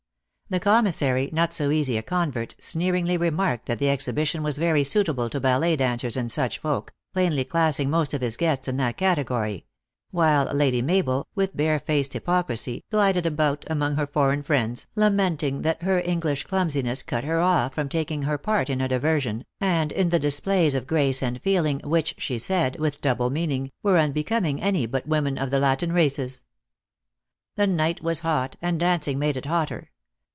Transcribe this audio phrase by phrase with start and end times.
[0.51, 1.71] The commissary, 360 THE ACTKESS IN HIGH LIFE.
[1.71, 2.03] not so easy a
[2.49, 6.91] convert, sneeringly remarked that the exhibition was very suitable to ballet dancers and such folk,
[7.13, 9.65] plainly classing most of his guests in that category;
[10.09, 15.41] while Lady Mabel, with bare faced hypoc risy, glided about among her foreign friends, lament
[15.41, 19.45] ing that her English clumsiness cut her off from taking her part in a diversion,
[19.61, 23.97] and in the displays of grace and feeling, which, she said, with double meaning, were
[23.97, 26.43] unbecoming any but women of the Latin races.
[27.55, 29.87] The night was hot, and dancing made it hotter.